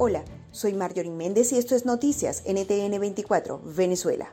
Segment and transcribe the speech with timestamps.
[0.00, 4.32] Hola, soy Marjorie Méndez y esto es Noticias NTN 24, Venezuela.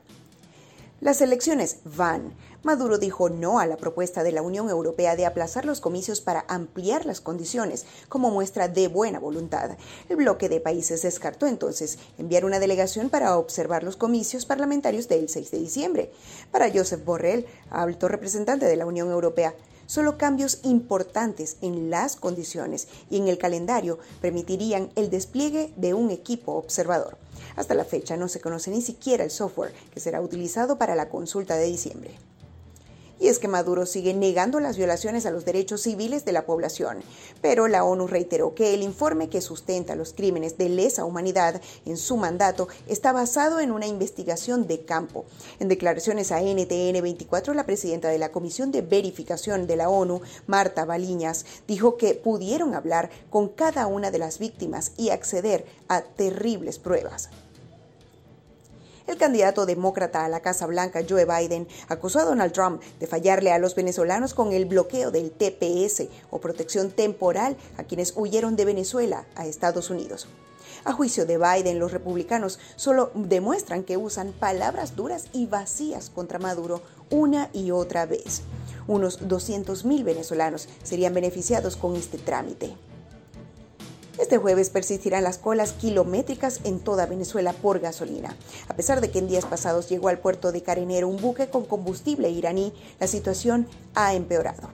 [1.01, 2.35] Las elecciones van.
[2.61, 6.45] Maduro dijo no a la propuesta de la Unión Europea de aplazar los comicios para
[6.47, 9.75] ampliar las condiciones como muestra de buena voluntad.
[10.07, 15.29] El bloque de países descartó entonces enviar una delegación para observar los comicios parlamentarios del
[15.29, 16.11] 6 de diciembre.
[16.51, 19.55] Para Joseph Borrell, alto representante de la Unión Europea,
[19.87, 26.11] Solo cambios importantes en las condiciones y en el calendario permitirían el despliegue de un
[26.11, 27.17] equipo observador.
[27.55, 31.09] Hasta la fecha no se conoce ni siquiera el software que será utilizado para la
[31.09, 32.11] consulta de diciembre.
[33.19, 36.99] Y es que Maduro sigue negando las violaciones a los derechos civiles de la población.
[37.41, 41.97] Pero la ONU reiteró que el informe que sustenta los crímenes de lesa humanidad en
[41.97, 45.25] su mandato está basado en una investigación de campo.
[45.59, 50.21] En declaraciones a NTN 24, la presidenta de la Comisión de Verificación de la ONU,
[50.47, 56.01] Marta Baliñas, dijo que pudieron hablar con cada una de las víctimas y acceder a
[56.01, 57.29] terribles pruebas.
[59.07, 63.51] El candidato demócrata a la Casa Blanca, Joe Biden, acusó a Donald Trump de fallarle
[63.51, 68.65] a los venezolanos con el bloqueo del TPS o protección temporal a quienes huyeron de
[68.65, 70.27] Venezuela a Estados Unidos.
[70.85, 76.39] A juicio de Biden, los republicanos solo demuestran que usan palabras duras y vacías contra
[76.39, 76.81] Maduro
[77.11, 78.41] una y otra vez.
[78.87, 82.75] Unos 200.000 venezolanos serían beneficiados con este trámite.
[84.17, 88.37] Este jueves persistirán las colas kilométricas en toda Venezuela por gasolina.
[88.69, 91.65] A pesar de que en días pasados llegó al puerto de Carenero un buque con
[91.65, 94.69] combustible iraní, la situación ha empeorado.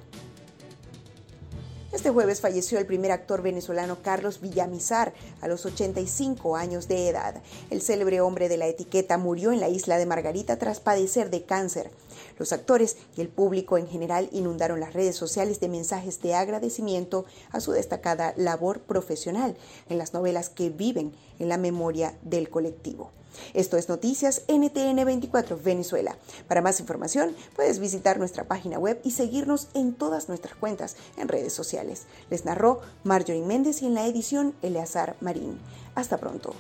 [1.91, 7.41] Este jueves falleció el primer actor venezolano Carlos Villamizar a los 85 años de edad.
[7.69, 11.43] El célebre hombre de la etiqueta murió en la isla de Margarita tras padecer de
[11.43, 11.91] cáncer.
[12.37, 17.25] Los actores y el público en general inundaron las redes sociales de mensajes de agradecimiento
[17.51, 19.55] a su destacada labor profesional
[19.89, 23.11] en las novelas que viven en la memoria del colectivo.
[23.53, 26.17] Esto es Noticias NTN 24 Venezuela.
[26.47, 31.27] Para más información puedes visitar nuestra página web y seguirnos en todas nuestras cuentas en
[31.27, 32.03] redes sociales.
[32.29, 35.59] Les narró Marjorie Méndez y en la edición Eleazar Marín.
[35.95, 36.53] Hasta pronto.